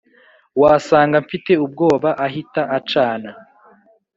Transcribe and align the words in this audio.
wasaga 0.61 1.15
mfite 1.25 1.51
ubwoba 1.65 2.09
ahita 2.25 2.61
acana 2.77 3.29